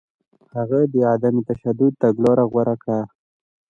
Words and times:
هغه 0.55 0.79
د 0.93 0.95
عدم 1.13 1.35
تشدد 1.49 1.93
تګلاره 2.03 2.43
غوره 2.51 2.75
کړه. 2.83 2.99